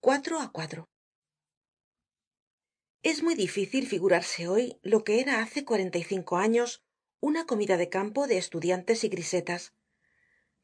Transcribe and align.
cuatro 0.00 0.40
á 0.40 0.50
cuatro. 0.50 0.88
Es 3.04 3.22
muy 3.22 3.36
difícil 3.36 3.86
figurarse 3.86 4.48
hoy 4.48 4.80
lo 4.82 5.04
que 5.04 5.20
era 5.20 5.42
hace 5.42 5.64
cuarenta 5.64 5.98
y 5.98 6.02
cinco 6.02 6.38
años 6.38 6.82
una 7.20 7.46
comida 7.46 7.76
de 7.76 7.88
campo 7.88 8.26
de 8.26 8.36
estudiantes 8.38 9.04
y 9.04 9.08
grisetas. 9.10 9.74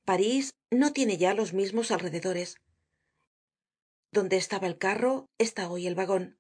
París 0.05 0.55
no 0.73 0.93
tiene 0.93 1.19
ya 1.19 1.35
los 1.35 1.53
mismos 1.53 1.93
alrededores. 1.93 2.57
Donde 4.11 4.39
estaba 4.39 4.67
el 4.67 4.77
carro 4.77 5.29
está 5.39 5.71
hoy 5.71 5.87
el 5.87 5.95
vagon 5.95 6.37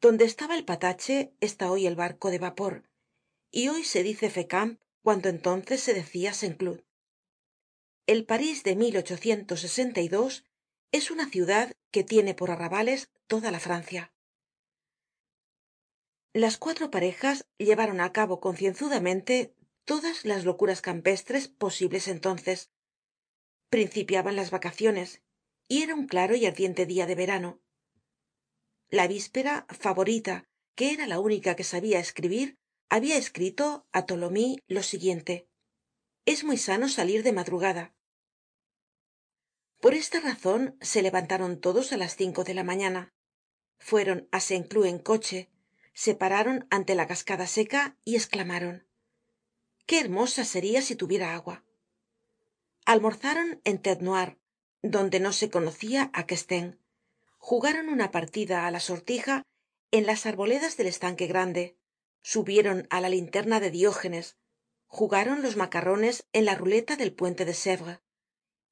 donde 0.00 0.24
estaba 0.24 0.56
el 0.56 0.64
patache 0.64 1.34
está 1.40 1.70
hoy 1.70 1.86
el 1.86 1.96
barco 1.96 2.30
de 2.30 2.38
vapor 2.38 2.84
y 3.50 3.68
hoy 3.68 3.84
se 3.84 4.02
dice 4.02 4.30
fécamp 4.30 4.80
cuando 5.02 5.28
entonces 5.28 5.82
se 5.82 5.94
decia 5.94 6.32
saint 6.32 6.56
cloud 6.56 6.80
el 8.06 8.24
parís 8.24 8.64
de 8.64 8.76
es 10.92 11.10
una 11.12 11.28
ciudad 11.28 11.72
que 11.92 12.02
tiene 12.02 12.34
por 12.34 12.50
arrabales 12.50 13.08
toda 13.28 13.52
la 13.52 13.60
francia. 13.60 14.12
Las 16.32 16.58
cuatro 16.58 16.90
parejas 16.90 17.46
llevaron 17.58 18.00
á 18.00 18.12
cabo 18.12 18.40
concienzudamente 18.40 19.54
todas 19.84 20.24
las 20.24 20.44
locuras 20.44 20.82
campestres 20.82 21.46
posibles 21.46 22.08
entonces. 22.08 22.70
Principiaban 23.68 24.34
las 24.34 24.50
vacaciones 24.50 25.22
y 25.68 25.82
era 25.82 25.94
un 25.94 26.08
claro 26.08 26.34
y 26.34 26.46
ardiente 26.46 26.86
dia 26.86 27.06
de 27.06 27.14
verano 27.14 27.60
la 28.90 29.06
víspera 29.06 29.66
favorita 29.68 30.48
que 30.74 30.92
era 30.92 31.06
la 31.06 31.20
única 31.20 31.56
que 31.56 31.64
sabia 31.64 32.00
escribir 32.00 32.48
habia 32.88 33.16
escrito 33.16 33.86
á 33.96 34.06
tholomyes 34.08 34.58
lo 34.66 34.82
siguiente 34.82 35.34
es 36.32 36.44
muy 36.44 36.58
sano 36.58 36.88
salir 36.88 37.22
de 37.22 37.32
madrugada 37.32 37.94
por 39.80 39.94
esta 39.94 40.20
razon 40.20 40.76
se 40.80 41.00
levantaron 41.02 41.58
todos 41.58 41.92
á 41.92 41.96
las 41.96 42.14
cinco 42.14 42.44
de 42.44 42.52
la 42.52 42.64
mañana. 42.64 43.02
Fueron 43.78 44.28
á 44.30 44.38
saint 44.40 44.68
cloud 44.68 44.86
en 44.92 44.98
coche 44.98 45.48
se 45.94 46.14
pararon 46.14 46.66
ante 46.70 46.94
la 46.94 47.06
cascada 47.06 47.46
seca 47.46 47.96
y 48.04 48.16
esclamaron 48.16 48.86
qué 49.86 50.00
hermosa 50.00 50.44
seria 50.44 50.82
si 50.82 50.94
tuviera 50.96 51.34
agua 51.34 51.64
almorzaron 52.84 53.60
en 53.64 53.76
tete 53.84 54.04
noire 54.04 54.38
donde 54.82 55.18
no 55.20 55.32
se 55.32 55.50
conocia 55.50 56.10
á 56.12 56.26
jugaron 57.42 57.88
una 57.88 58.08
partida 58.16 58.66
á 58.66 58.70
la 58.70 58.80
sortija 58.80 59.42
en 59.90 60.06
las 60.06 60.26
arboledas 60.26 60.76
del 60.76 60.86
estanque 60.86 61.26
grande 61.26 61.76
subieron 62.22 62.86
á 62.90 63.00
la 63.00 63.08
linterna 63.08 63.58
de 63.58 63.70
diógenes 63.70 64.36
jugaron 64.86 65.42
los 65.42 65.56
macarrones 65.56 66.28
en 66.32 66.44
la 66.44 66.54
ruleta 66.54 66.94
del 66.96 67.12
puente 67.12 67.44
de 67.44 67.54
sevres 67.54 67.98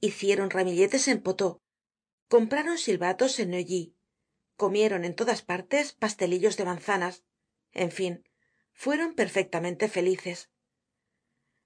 hicieron 0.01 0.51
ramilletes 0.51 1.09
en 1.09 1.23
poteau 1.27 1.61
compraron 2.29 2.77
silbatos 2.77 3.41
en 3.41 3.51
neuilly 3.51 3.97
comieron 4.57 5.05
en 5.05 5.15
todas 5.15 5.41
partes 5.43 5.93
pastelillos 5.93 6.57
de 6.59 6.65
manzanas 6.71 7.25
en 7.73 7.91
fin 7.91 8.15
fueron 8.73 9.15
perfectamente 9.15 9.89
felices. 9.89 10.51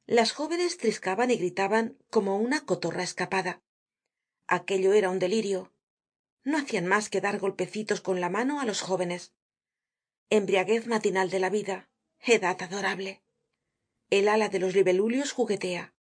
Las 0.06 0.32
jóvenes 0.32 0.78
triscaban 0.78 1.30
y 1.30 1.36
gritaban 1.36 1.98
como 2.08 2.38
una 2.38 2.64
cotorra 2.64 3.02
escapada. 3.02 3.62
Aquello 4.46 4.94
era 4.94 5.10
un 5.10 5.18
delirio 5.18 5.71
no 6.44 6.58
hacian 6.58 6.86
mas 6.86 7.08
que 7.08 7.20
dar 7.20 7.38
golpecitos 7.38 8.00
con 8.00 8.20
la 8.20 8.30
mano 8.30 8.60
á 8.60 8.64
los 8.64 8.80
jóvenes. 8.80 9.32
Embriaguez 10.30 10.86
matinal 10.86 11.30
de 11.30 11.40
la 11.40 11.50
vida 11.50 11.88
edad 12.24 12.60
adorable. 12.62 13.22
El 14.10 14.28
ala 14.28 14.48
de 14.48 14.58
los 14.58 14.74
libelulios 14.74 15.32
juguetea. 15.32 15.94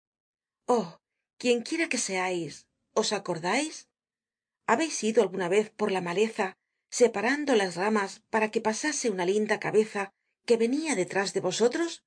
Oh 0.67 1.01
quien 1.41 1.63
quiera 1.63 1.89
que 1.89 1.97
seais 2.09 2.55
os 3.01 3.09
acordais 3.19 3.89
habeis 4.67 4.97
ido 5.11 5.23
alguna 5.23 5.49
vez 5.49 5.67
por 5.79 5.91
la 5.91 6.03
maleza 6.09 6.47
separando 6.91 7.55
las 7.55 7.77
ramas 7.77 8.23
para 8.33 8.51
que 8.51 8.61
pasase 8.61 9.07
una 9.15 9.25
linda 9.25 9.59
cabeza 9.59 10.13
que 10.47 10.59
venia 10.59 10.93
detrás 10.97 11.33
de 11.33 11.41
vosotros 11.41 12.05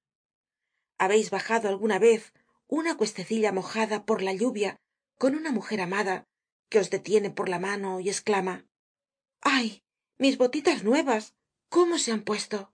habeis 1.00 1.31
bajado 1.31 1.67
alguna 1.67 1.97
vez 1.97 2.31
una 2.67 2.95
cuestecilla 2.95 3.51
mojada 3.51 4.05
por 4.05 4.21
la 4.21 4.33
lluvia 4.33 4.77
con 5.17 5.33
una 5.35 5.51
mujer 5.51 5.81
amada 5.81 6.27
que 6.73 6.79
os 6.79 6.89
detiene 6.89 7.29
por 7.29 7.50
la 7.50 7.59
mano 7.59 8.00
y 8.00 8.09
esclama 8.09 8.56
ay 9.41 9.84
mis 10.17 10.39
botitas 10.39 10.84
nuevas 10.84 11.35
cómo 11.69 12.00
se 12.00 12.11
han 12.11 12.23
puesto 12.29 12.73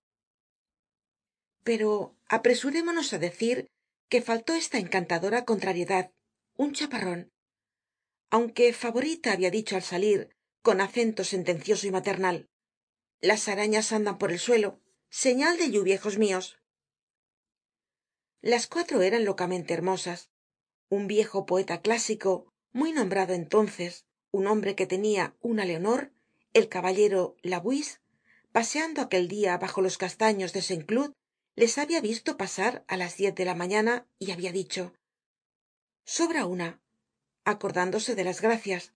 pero 1.68 1.90
apresurémonos 2.38 3.12
á 3.16 3.18
decir 3.28 3.58
que 4.12 4.22
faltó 4.30 4.52
esta 4.64 4.78
encantadora 4.84 5.44
contrariedad 5.50 6.06
un 6.64 6.70
chaparron 6.78 7.22
aunque 8.36 8.72
favorita 8.72 9.34
habia 9.34 9.52
dicho 9.52 9.76
al 9.76 9.84
salir 9.84 10.20
con 10.62 10.80
acento 10.80 11.26
sentencioso 11.34 11.84
y 11.86 11.92
maternal 11.92 12.38
las 13.20 13.50
arañas 13.52 13.92
andan 13.92 14.18
por 14.18 14.32
el 14.32 14.40
suelo 14.40 14.80
señal 15.10 15.58
de 15.58 15.72
lluvia 15.74 15.96
hijos 15.96 16.18
mios 16.18 16.46
las 18.42 18.68
cuatro 18.68 19.02
eran 19.02 19.26
locamente 19.26 19.74
hermosas. 19.74 20.30
Un 20.88 21.08
viejo 21.08 21.46
poeta 21.46 21.82
clásico 21.82 22.54
muy 22.72 22.92
nombrado 22.92 23.34
entonces 23.34 24.06
un 24.32 24.48
hombre 24.48 24.76
que 24.76 24.86
tenia 24.88 25.36
una 25.42 25.66
leonor 25.66 26.12
el 26.54 26.70
caballero 26.70 27.36
labouisse 27.42 28.02
paseando 28.52 29.02
aquel 29.02 29.28
dia 29.28 29.58
bajo 29.58 29.82
los 29.82 29.98
castaños 29.98 30.54
de 30.54 30.62
saint 30.62 30.86
cloud 30.86 31.12
les 31.56 31.78
habia 31.78 32.02
visto 32.02 32.38
pasar 32.38 32.86
á 32.88 32.98
las 32.98 33.18
diez 33.18 33.34
de 33.36 33.46
la 33.46 33.56
mañana 33.56 34.08
y 34.18 34.32
habia 34.32 34.52
dicho 34.52 34.94
sobra 36.06 36.46
una 36.46 36.82
acordándose 37.46 38.16
de 38.16 38.24
las 38.24 38.42
gracias. 38.42 38.94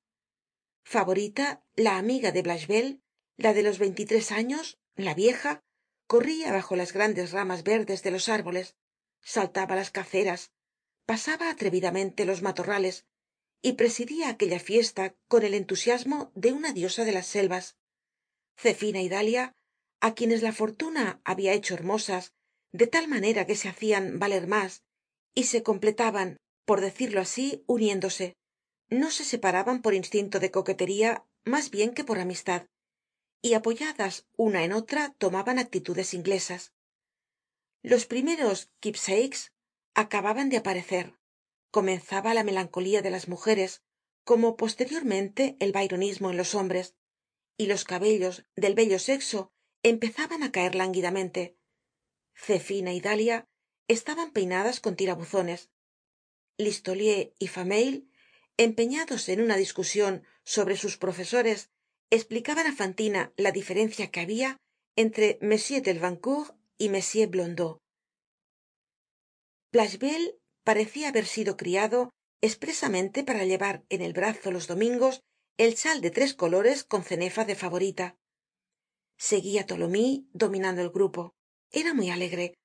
Favorita 0.84 1.64
la 1.76 1.98
amiga 1.98 2.32
de 2.32 2.42
blachevelle 2.42 3.00
la 3.38 3.54
de 3.54 3.64
los 3.64 3.80
veintitres 3.80 4.32
años 4.32 4.78
la 4.96 5.14
vieja 5.14 5.64
corria 6.08 6.52
bajo 6.52 6.76
las 6.76 6.94
grandes 6.94 7.32
ramas 7.32 7.64
verdes 7.64 8.04
de 8.04 8.12
los 8.12 8.30
árboles 8.30 8.76
saltaba 9.22 9.76
las 9.76 9.92
caceras 9.92 10.52
pasaba 11.06 11.50
atrevidamente 11.50 12.26
los 12.26 12.42
matorrales 12.42 13.06
y 13.66 13.74
presidia 13.74 14.30
aquella 14.30 14.60
fiesta 14.60 15.16
con 15.28 15.44
el 15.44 15.54
entusiasmo 15.56 16.32
de 16.36 16.52
una 16.52 16.74
diosa 16.74 17.06
de 17.06 17.14
las 17.14 17.26
selvas 17.26 17.78
zefina 18.56 19.02
y 19.02 19.10
dalia 19.10 19.56
á 20.02 20.14
quienes 20.14 20.42
la 20.44 20.52
fortuna 20.52 21.22
habia 21.24 21.54
hecho 21.54 21.74
hermosas 21.74 22.34
de 22.74 22.88
tal 22.88 23.08
manera 23.08 23.48
que 23.48 23.56
se 23.56 23.70
hacian 23.70 24.20
valer 24.20 24.48
mas 24.48 24.84
y 25.34 25.46
se 25.46 25.64
completaban 25.64 26.38
por 26.66 26.82
decirlo 26.82 27.20
así 27.22 27.64
uniéndose. 27.66 28.36
No 28.90 29.12
se 29.12 29.24
separaban 29.24 29.82
por 29.82 29.94
instinto 29.94 30.40
de 30.40 30.52
coquetería 30.52 31.26
mas 31.46 31.72
bien 31.72 31.94
que 31.94 32.04
por 32.04 32.20
amistad 32.20 32.68
y 33.42 33.54
apoyadas 33.54 34.26
una 34.38 34.64
en 34.64 34.74
otra 34.74 35.14
tomaban 35.18 35.58
actitudes 35.58 36.14
inglesas. 36.14 36.74
Los 37.82 38.06
primeros 38.06 38.70
keepsakes 38.82 39.52
acababan 39.94 40.50
de 40.50 40.58
aparecer 40.58 41.16
comenzaba 41.74 42.36
la 42.36 42.44
melancolía 42.44 43.02
de 43.02 43.10
las 43.10 43.28
mujeres 43.28 43.82
como 44.24 44.56
posteriormente 44.58 45.58
el 45.60 45.72
byronismo 45.72 46.30
en 46.30 46.38
los 46.38 46.54
hombres 46.54 46.94
y 47.58 47.66
los 47.66 47.84
cabellos 47.84 48.46
del 48.56 48.76
bello 48.76 49.00
sexo 49.00 49.52
empezaban 49.82 50.44
á 50.44 50.52
caer 50.52 50.76
lánguidamente. 50.76 51.58
Zefina 52.46 52.94
y 52.94 53.02
dalia 53.02 53.38
estaban 53.88 54.32
peinadas 54.32 54.80
con 54.80 54.96
tirabuzones. 54.96 55.72
Listolier 56.58 57.34
y 57.40 57.48
fameuil 57.48 58.08
empeñados 58.58 59.28
en 59.30 59.42
una 59.42 59.58
discusion 59.58 60.24
sobre 60.46 60.78
sus 60.78 60.98
profesores 60.98 61.72
esplicaban 62.12 62.68
á 62.68 62.74
fantina 62.74 63.34
la 63.36 63.52
diferencia 63.52 64.12
que 64.12 64.20
habia 64.20 64.50
entre 64.96 65.40
m 65.42 65.58
delvancourt 65.58 66.54
y 66.78 66.86
m 66.94 67.02
blondeau 67.34 67.82
parecia 70.64 71.10
haber 71.10 71.26
sido 71.26 71.58
criado 71.58 72.10
espresamente 72.42 73.24
para 73.24 73.46
llevar 73.46 73.86
en 73.90 74.02
el 74.02 74.14
brazo 74.14 74.52
los 74.52 74.68
domingos 74.68 75.22
el 75.58 75.76
chal 75.76 76.02
de 76.02 76.12
tres 76.12 76.34
colores 76.34 76.84
con 76.84 77.04
cenefa 77.04 77.46
de 77.46 77.56
favorita. 77.56 78.18
Seguia 79.18 79.66
tholomyes 79.66 80.24
dominando 80.34 80.82
el 80.82 80.90
grupo. 80.90 81.36
Era 81.72 81.94
muy 81.94 82.10
alegre 82.10 82.56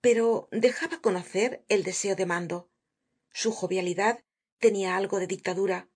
pero 0.00 0.48
dejaba 0.50 1.00
conocer 1.00 1.64
el 1.68 1.82
deseo 1.82 2.16
de 2.16 2.26
mando. 2.26 2.70
Su 3.30 3.52
jovialidad 3.52 4.24
tenia 4.58 4.96
algo 4.96 5.18
de 5.20 5.26
dictadura. 5.26 5.88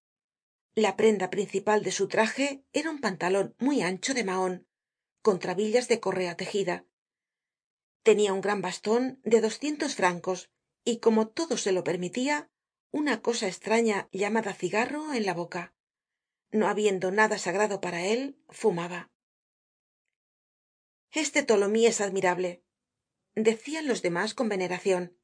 La 0.74 0.96
prenda 0.96 1.30
principal 1.30 1.82
de 1.82 1.92
su 1.92 2.08
traje 2.08 2.64
era 2.72 2.90
un 2.90 3.00
pantalon 3.00 3.54
muy 3.58 3.82
ancho 3.82 4.14
de 4.14 4.24
mahon 4.24 4.66
con 5.22 5.38
trabillas 5.38 5.88
de 5.88 6.00
correa 6.00 6.36
tejida. 6.36 6.84
Tenia 8.02 8.34
un 8.34 8.42
gran 8.42 8.60
baston 8.60 9.20
de 9.24 9.40
doscientos 9.40 9.94
francos 9.94 10.50
y 10.84 10.98
como 10.98 11.28
todo 11.28 11.56
se 11.56 11.72
lo 11.72 11.84
permitia 11.84 12.50
una 12.90 13.22
cosa 13.22 13.48
estraña 13.48 14.08
llamada 14.12 14.54
cigarro 14.54 15.12
en 15.12 15.26
la 15.26 15.34
boca. 15.34 15.74
No 16.50 16.68
habiendo 16.68 17.10
nada 17.10 17.38
sagrado 17.38 17.80
para 17.80 18.04
él 18.04 18.38
fumaba. 18.48 19.10
Este 21.10 21.42
tholomyes 21.42 21.96
es 21.96 22.00
admirable. 22.00 22.62
Decian 23.34 23.88
los 23.88 24.02
demás 24.02 24.34
con 24.34 24.48
veneracion 24.48 25.16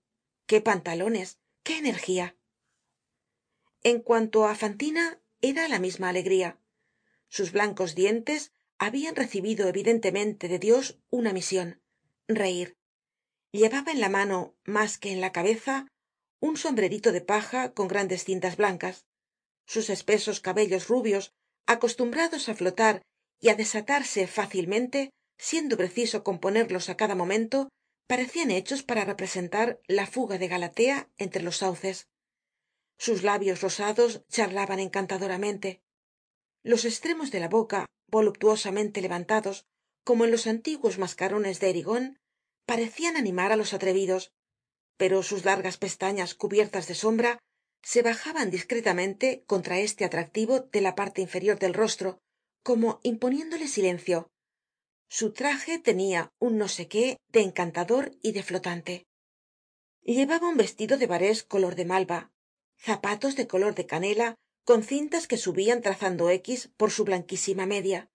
qué 0.47 0.61
pantalones 0.61 1.39
qué 1.63 1.79
energía 1.79 2.37
en 3.83 4.01
cuanto 4.01 4.45
á 4.45 4.55
fantina 4.55 5.21
era 5.41 5.69
la 5.69 5.79
misma 5.79 6.11
alegría. 6.11 6.59
Sus 7.29 7.53
blancos 7.53 7.95
dientes 7.95 8.53
habian 8.79 9.17
recibido 9.17 9.69
evidentemente 9.69 10.49
de 10.49 10.59
dios 10.59 10.99
una 11.11 11.33
mision 11.33 11.81
reir 12.29 12.77
llevaba 13.53 13.93
en 13.93 14.01
la 14.01 14.09
mano 14.09 14.55
mas 14.65 14.99
que 14.99 15.13
en 15.13 15.21
la 15.21 15.33
cabeza 15.33 15.87
un 16.41 16.57
sombrerito 16.57 17.13
de 17.13 17.21
paja 17.21 17.73
con 17.73 17.89
grandes 17.89 18.25
cintas 18.25 18.57
blancas. 18.57 19.05
Sus 19.67 19.91
espesos 19.91 20.41
cabellos 20.41 20.89
rubios 20.89 21.33
acostumbrados 21.67 22.49
á 22.49 22.55
flotar 22.55 23.03
y 23.41 23.49
á 23.49 23.55
desatarse 23.55 24.27
fácilmente 24.27 25.11
siendo 25.39 25.77
preciso 25.77 26.23
componerlos 26.29 26.89
á 26.89 26.97
cada 26.97 27.15
momento 27.15 27.69
parecian 28.11 28.51
hechos 28.51 28.83
para 28.83 29.05
representar 29.05 29.81
la 29.87 30.07
fuga 30.07 30.37
de 30.39 30.49
galatea 30.49 31.09
entre 31.17 31.43
los 31.43 31.59
sauces. 31.59 32.09
Sus 32.99 33.23
labios 33.23 33.63
rosados 33.63 34.23
charlaban 34.29 34.81
encantadoramente. 34.81 35.81
Los 36.63 36.85
estremos 36.85 37.31
de 37.31 37.41
la 37.41 37.49
boca 37.49 37.87
voluptuosamente 38.09 39.01
levantados 39.01 39.65
como 40.05 40.25
en 40.25 40.33
los 40.33 40.47
antiguos 40.47 40.99
mascarones 40.99 41.61
de 41.61 41.71
parecian 42.67 43.17
animar 43.17 43.53
á 43.53 43.57
los 43.57 43.73
atrevidos 43.73 44.33
pero 45.01 45.23
sus 45.23 45.47
largas 45.47 45.79
pestañas 45.79 46.35
cubiertas 46.35 46.87
de 46.87 46.95
sombra 46.95 47.39
se 47.83 48.03
bajaban 48.03 48.51
discretamente 48.51 49.45
contra 49.47 49.79
este 49.79 50.05
atractivo 50.05 50.61
de 50.61 50.83
la 50.83 50.95
parte 50.95 51.23
inferior 51.23 51.59
del 51.59 51.73
rostro 51.73 52.19
como 52.63 53.01
imponiéndole 53.03 53.67
silencio. 53.67 54.29
Su 55.09 55.33
traje 55.33 55.79
tenia 55.79 56.31
un 56.39 56.59
no 56.59 56.69
sé 56.69 56.87
qué 56.87 57.17
de 57.29 57.41
encantador 57.41 58.13
y 58.21 58.33
de 58.33 58.43
flotante. 58.43 59.07
Llevaba 60.03 60.49
un 60.49 60.59
vestido 60.59 60.99
de 60.99 61.07
barés 61.07 61.45
color 61.45 61.77
de 61.77 61.87
malva 61.87 62.31
zapatos 62.77 63.37
de 63.37 63.47
color 63.47 63.75
de 63.75 63.87
canela 63.87 64.35
con 64.65 64.83
cintas 64.83 65.27
que 65.27 65.37
subian 65.37 65.83
trazando 65.83 66.31
x 66.31 66.71
por 66.77 66.91
su 66.91 67.05
blanquísima 67.05 67.67
media 67.67 68.09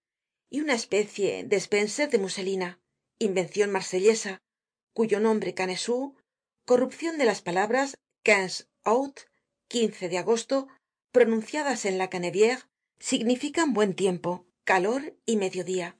y 0.50 0.60
una 0.60 0.74
especie 0.74 1.44
de 1.44 1.56
spencer 1.56 2.10
de 2.10 2.18
muselina 2.18 2.80
invencion 3.18 3.70
marsellesa 3.70 4.42
cuyo 4.92 5.20
nombre 5.20 5.54
canesú 5.54 6.14
corrupcion 6.64 7.18
de 7.18 7.24
las 7.24 7.42
palabras 7.42 7.96
quinze 8.22 8.66
août 8.84 9.20
de 9.68 10.18
agosto 10.18 10.68
pronunciadas 11.12 11.84
en 11.84 11.98
la 11.98 12.10
cannebiére 12.10 12.62
significan 12.98 13.72
buen 13.72 13.94
tiempo 13.94 14.46
calor 14.64 15.16
y 15.24 15.36
mediodía. 15.36 15.96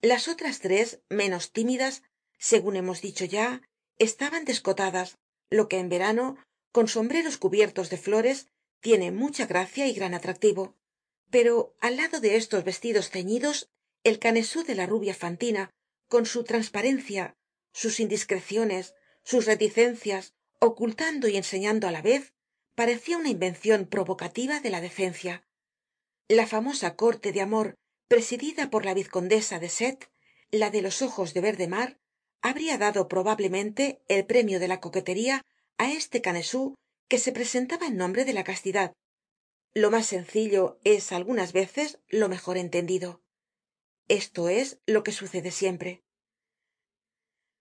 Las 0.00 0.28
otras 0.28 0.60
tres 0.60 1.00
menos 1.08 1.50
tímidas 1.52 2.02
segun 2.38 2.76
hemos 2.76 3.00
dicho 3.00 3.24
ya 3.24 3.62
estaban 3.98 4.44
descotadas 4.44 5.18
lo 5.50 5.68
que 5.68 5.78
en 5.78 5.88
verano 5.88 6.36
con 6.72 6.88
sombreros 6.88 7.36
cubiertos 7.38 7.90
de 7.90 7.96
flores 7.96 8.48
tiene 8.80 9.10
mucha 9.10 9.46
gracia 9.46 9.86
y 9.86 9.94
gran 9.94 10.14
atractivo. 10.14 10.76
Pero 11.30 11.74
al 11.80 11.96
lado 11.96 12.20
de 12.20 12.36
estos 12.36 12.64
vestidos 12.64 13.10
ceñidos 13.10 13.70
el 14.04 14.18
canesú 14.18 14.62
de 14.62 14.74
la 14.74 14.86
rubia 14.86 15.14
fantina 15.14 15.70
con 16.08 16.26
su 16.26 16.44
transparencia 16.44 17.36
sus 17.72 18.00
indiscreciones 18.00 18.94
sus 19.24 19.46
reticencias 19.46 20.34
ocultando 20.60 21.28
y 21.28 21.36
enseñando 21.36 21.88
á 21.88 21.90
la 21.90 22.02
vez 22.02 22.34
parecia 22.74 23.18
una 23.18 23.30
invencion 23.30 23.86
provocativa 23.86 24.60
de 24.60 24.70
la 24.70 24.80
decencia. 24.80 25.46
La 26.28 26.46
famosa 26.46 26.96
corte 26.96 27.32
de 27.32 27.40
amor 27.40 27.74
presidida 28.08 28.70
por 28.70 28.84
la 28.84 28.94
vizcondesa 28.94 29.58
de 29.58 29.68
cette 29.68 30.10
la 30.50 30.70
de 30.70 30.82
los 30.82 31.02
ojos 31.02 31.34
de 31.34 31.40
verde 31.40 31.68
mar 31.68 31.98
habria 32.42 32.78
dado 32.78 33.08
probablemente 33.08 34.02
el 34.08 34.24
premio 34.26 34.60
de 34.60 34.68
la 34.68 34.80
coquetería 34.80 35.42
á 35.78 35.90
este 35.90 36.20
canesú 36.20 36.76
que 37.08 37.18
se 37.18 37.32
presentaba 37.32 37.86
en 37.86 37.96
nombre 37.96 38.24
de 38.24 38.34
la 38.34 38.44
castidad. 38.44 38.92
Lo 39.74 39.90
mas 39.90 40.06
sencillo 40.06 40.78
es 40.84 41.10
algunas 41.10 41.52
veces 41.52 41.98
lo 42.08 42.28
mejor 42.28 42.56
entendido 42.56 43.23
esto 44.08 44.48
es 44.48 44.78
lo 44.86 45.02
que 45.02 45.12
sucede 45.12 45.50
siempre. 45.50 46.02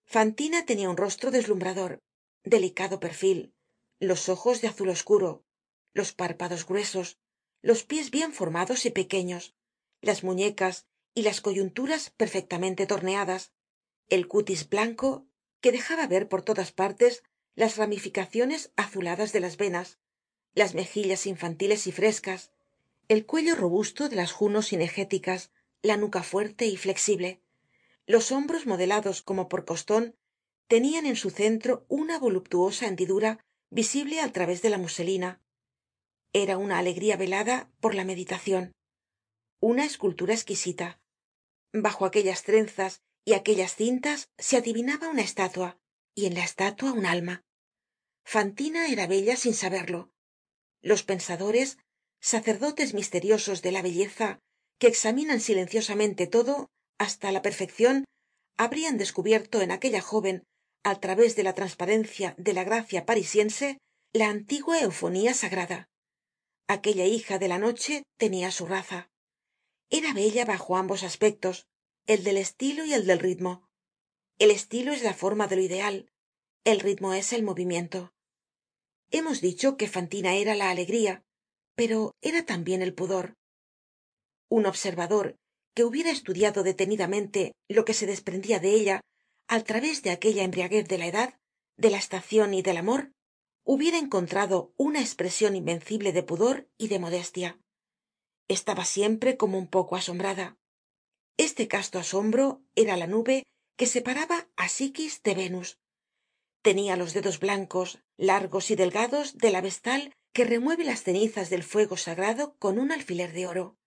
Fantina 0.05 0.65
tenia 0.65 0.89
un 0.89 0.97
rostro 0.97 1.31
deslumbrador 1.31 2.03
delicado 2.43 2.99
perfil 2.99 3.53
los 3.99 4.27
ojos 4.27 4.61
de 4.61 4.67
azul 4.67 4.89
oscuro 4.89 5.45
los 5.93 6.11
párpados 6.13 6.65
gruesos 6.65 7.17
los 7.61 7.83
pies 7.83 8.11
bien 8.11 8.33
formados 8.33 8.85
y 8.85 8.89
pequeños 8.89 9.55
las 10.01 10.23
muñecas 10.23 10.85
y 11.15 11.21
las 11.21 11.39
coyunturas 11.39 12.09
perfectamente 12.09 12.85
torneadas 12.85 13.53
el 14.09 14.27
cutis 14.27 14.67
blanco 14.67 15.25
que 15.61 15.71
dejaba 15.71 16.05
ver 16.07 16.27
por 16.27 16.41
todas 16.41 16.73
partes 16.73 17.23
las 17.55 17.77
ramificaciones 17.77 18.73
azuladas 18.75 19.31
de 19.31 19.39
las 19.39 19.55
venas 19.55 19.99
las 20.53 20.75
mejillas 20.75 21.25
infantiles 21.25 21.87
y 21.87 21.93
frescas 21.93 22.51
el 23.07 23.25
cuello 23.25 23.55
robusto 23.55 24.09
de 24.09 24.17
las 24.17 24.33
junos 24.33 24.73
la 25.83 25.97
nuca 25.97 26.23
fuerte 26.23 26.65
y 26.65 26.77
flexible. 26.77 27.39
Los 28.07 28.31
hombros 28.31 28.65
modelados 28.65 29.21
como 29.21 29.47
por 29.47 29.65
coston 29.65 30.15
tenian 30.67 31.05
en 31.05 31.15
su 31.15 31.29
centro 31.29 31.85
una 31.87 32.17
voluptuosa 32.17 32.87
hendidura 32.87 33.45
visible 33.69 34.19
al 34.19 34.31
través 34.31 34.63
de 34.63 34.71
la 34.71 34.79
muselina. 34.79 35.39
Era 36.33 36.57
una 36.57 36.79
alegría 36.79 37.15
velada 37.17 37.69
por 37.79 37.93
la 37.93 38.03
meditacion 38.05 38.73
una 39.63 39.85
escultura 39.85 40.33
esquisita 40.33 40.99
bajo 41.71 42.05
aquellas 42.05 42.43
trenzas 42.43 43.01
y 43.23 43.31
aquellas 43.31 43.77
cintas 43.77 44.29
se 44.37 44.57
adivinaba 44.57 45.07
una 45.07 45.21
estatua 45.21 45.79
y 46.13 46.25
en 46.25 46.33
la 46.33 46.43
estatua 46.43 46.91
un 46.91 47.05
alma. 47.05 47.45
Fantina 48.25 48.89
era 48.89 49.07
bella 49.07 49.37
sin 49.37 49.53
saberlo. 49.53 50.11
Los 50.81 51.03
pensadores 51.03 51.77
sacerdotes 52.19 52.93
misteriosos 52.93 53.61
de 53.61 53.71
la 53.71 53.81
belleza 53.81 54.41
que 54.79 54.87
examinan 54.87 55.39
silenciosamente 55.39 56.27
todo 56.27 56.69
hasta 56.97 57.31
la 57.31 57.41
perfeccion 57.41 58.05
habrian 58.57 58.97
descubierto 58.97 59.61
en 59.61 59.71
aquella 59.71 60.01
joven 60.01 60.43
al 60.83 60.99
través 60.99 61.35
de 61.35 61.43
la 61.43 61.53
transparencia 61.53 62.35
de 62.37 62.53
la 62.53 62.63
gracia 62.63 63.05
parisiense 63.05 63.77
la 64.13 64.29
antigua 64.29 64.79
eufonía 64.79 65.33
sagrada. 65.33 65.87
Aquella 66.67 67.05
hija 67.05 67.39
de 67.39 67.47
la 67.47 67.57
noche 67.57 68.03
tenia 68.17 68.51
su 68.51 68.65
raza. 68.65 69.09
Era 69.89 70.13
bella 70.13 70.45
bajo 70.45 70.75
ambos 70.75 71.03
aspectos 71.03 71.65
el 72.05 72.23
del 72.23 72.37
estilo 72.37 72.85
y 72.85 72.93
el 72.93 73.05
del 73.05 73.19
ritmo. 73.19 73.67
El 74.39 74.51
estilo 74.51 74.91
es 74.91 75.03
la 75.03 75.13
forma 75.13 75.47
de 75.47 75.55
lo 75.55 75.61
ideal 75.61 76.09
el 76.65 76.79
ritmo 76.79 77.13
es 77.13 77.33
el 77.33 77.43
movimiento. 77.43 78.13
Hemos 79.11 79.41
dicho 79.41 79.75
que 79.75 79.89
fantina 79.89 80.35
era 80.35 80.55
la 80.55 80.69
alegría 80.69 81.23
pero 81.75 82.15
era 82.21 82.45
tambien 82.45 82.81
el 82.81 82.93
pudor 82.93 83.35
un 84.53 84.67
observador 84.67 85.35
que 85.73 85.83
hubiera 85.83 86.11
estudiado 86.11 86.61
detenidamente 86.61 87.53
lo 87.67 87.85
que 87.85 87.95
se 87.95 88.05
desprendia 88.05 88.59
de 88.59 88.69
ella 88.69 89.01
al 89.47 89.63
través 89.63 90.03
de 90.03 90.11
aquella 90.11 90.43
embriaguez 90.43 90.87
de 90.87 90.99
la 90.99 91.07
edad 91.07 91.39
de 91.75 91.89
la 91.89 91.97
estacion 91.97 92.53
y 92.53 92.61
del 92.61 92.77
amor 92.77 93.11
hubiera 93.63 93.97
encontrado 93.97 94.71
una 94.77 95.01
espresion 95.01 95.55
invencible 95.55 96.13
de 96.13 96.21
pudor 96.21 96.69
y 96.77 96.87
de 96.89 96.99
modestia. 96.99 97.59
Estaba 98.47 98.85
siempre 98.85 99.37
como 99.37 99.57
un 99.57 99.67
poco 99.67 99.95
asombrada. 99.95 100.55
Este 101.37 101.67
casto 101.67 101.97
asombro 101.97 102.61
era 102.75 102.95
la 102.95 103.07
nube 103.07 103.47
que 103.75 103.87
separaba 103.87 104.47
á 104.55 104.69
psiquis 104.69 105.23
de 105.23 105.33
venus. 105.33 105.79
Tenia 106.61 106.95
los 106.95 107.13
dedos 107.13 107.39
blancos 107.39 108.03
largos 108.17 108.69
y 108.69 108.75
delgados 108.75 109.35
de 109.35 109.49
la 109.49 109.61
vestal 109.61 110.13
que 110.31 110.45
remueve 110.45 110.83
las 110.83 111.01
cenizas 111.01 111.49
del 111.49 111.63
fuego 111.63 111.97
sagrado 111.97 112.55
con 112.59 112.77
un 112.77 112.91
alfiler 112.91 113.33
de 113.33 113.47
oro 113.47 113.77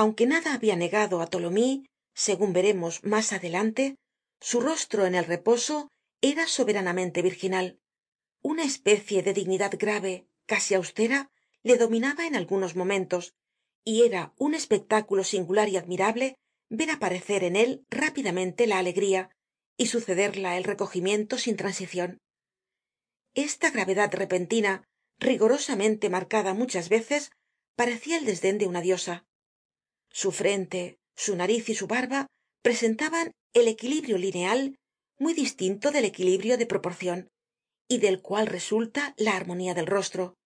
aunque 0.00 0.24
nada 0.32 0.50
habia 0.56 0.76
negado 0.84 1.14
á 1.22 1.26
tholomyes 1.32 1.82
segun 2.26 2.50
veremos 2.58 2.94
mas 3.12 3.26
adelante 3.36 3.84
su 4.48 4.56
rostro 4.68 5.00
en 5.08 5.14
el 5.20 5.26
reposo 5.34 5.76
era 6.32 6.44
soberanamente 6.46 7.18
virginal. 7.28 7.66
Una 8.50 8.64
especie 8.70 9.18
de 9.26 9.32
dignidad 9.38 9.74
grave 9.84 10.14
casi 10.50 10.72
austera 10.74 11.18
le 11.68 11.76
dominaba 11.82 12.22
en 12.28 12.34
algunos 12.40 12.72
momentos 12.80 13.34
y 13.84 13.94
era 14.08 14.22
un 14.46 14.54
espectáculo 14.60 15.22
singular 15.24 15.68
y 15.68 15.76
admirable 15.76 16.36
ver 16.78 16.90
aparecer 16.92 17.42
en 17.42 17.56
él 17.56 17.70
rápidamente 17.90 18.66
la 18.66 18.78
alegría 18.78 19.22
y 19.76 19.86
sucederla 19.86 20.56
el 20.58 20.64
recogimiento 20.64 21.38
sin 21.38 21.56
transicion 21.56 22.10
esta 23.34 23.70
gravedad 23.70 24.10
repentina 24.12 24.72
rigorosamente 25.18 26.08
marcada 26.08 26.54
muchas 26.54 26.88
veces 26.88 27.30
parecia 27.74 28.16
el 28.18 28.24
desden 28.24 28.58
de 28.58 28.66
una 28.66 28.80
diosa 28.80 29.27
su 30.10 30.32
frente 30.32 30.98
su 31.16 31.34
nariz 31.34 31.68
y 31.68 31.74
su 31.74 31.88
barba 31.88 32.28
presentaban 32.62 33.32
el 33.52 33.66
equilibrio 33.66 34.18
lineal 34.18 34.76
muy 35.18 35.34
distinto 35.34 35.90
del 35.90 36.04
equilibrio 36.04 36.56
de 36.56 36.66
proporcion 36.66 37.28
y 37.88 37.98
del 37.98 38.22
cual 38.22 38.46
resulta 38.46 39.14
la 39.16 39.34
armonía 39.34 39.74
del 39.74 39.86
rostro. 39.86 40.36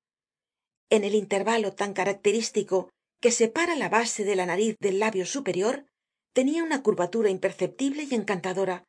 En 0.89 1.05
el 1.05 1.15
intervalo 1.15 1.75
tan 1.75 1.93
característico 1.93 2.91
que 3.21 3.31
separa 3.31 3.77
la 3.77 3.89
base 3.89 4.25
de 4.25 4.35
la 4.35 4.47
nariz 4.47 4.77
del 4.81 4.99
labio 4.99 5.27
superior 5.27 5.87
tenia 6.33 6.65
una 6.65 6.83
curvatura 6.83 7.29
imperceptible 7.29 8.07
y 8.11 8.15
encantadora 8.15 8.85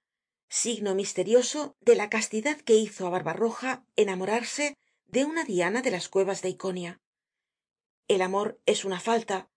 signo 0.50 0.96
misterioso 0.96 1.75
de 1.82 1.96
la 1.96 2.10
castidad 2.10 2.58
que 2.62 2.75
hizo 2.75 3.08
á 3.08 3.10
barbarroja 3.10 3.84
enamorarse 3.96 4.75
de 5.08 5.25
una 5.25 5.44
diana 5.44 5.82
de 5.82 5.92
las 5.92 6.10
cuevas 6.10 6.42
de 6.44 6.50
iconia. 6.50 7.01
El 8.08 8.22
amor 8.22 8.60
es 8.65 8.86
una 8.86 9.00
falta 9.00 9.50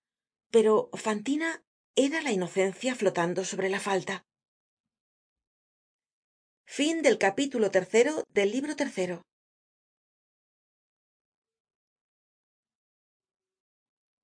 pero 0.51 0.91
fantina 0.95 1.65
era 1.95 2.21
la 2.23 2.33
inocencia 2.33 2.95
flotando 2.95 3.45
sobre 3.45 3.69
la 3.69 3.81
falta 3.81 4.25